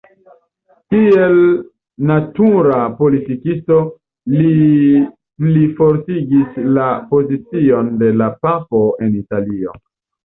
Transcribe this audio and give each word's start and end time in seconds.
Kiel 0.93 1.35
natura 2.11 2.79
politikisto, 3.03 3.77
li 4.37 4.55
plifortigis 5.45 6.59
la 6.79 6.89
pozicion 7.13 7.95
de 8.05 8.11
la 8.25 8.35
papo 8.47 8.85
en 9.09 9.21
Italio. 9.25 9.79